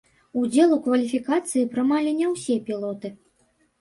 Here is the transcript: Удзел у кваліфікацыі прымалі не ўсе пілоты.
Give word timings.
Удзел 0.43 0.71
у 0.77 0.77
кваліфікацыі 0.85 1.67
прымалі 1.75 2.17
не 2.23 2.33
ўсе 2.33 2.59
пілоты. 2.71 3.17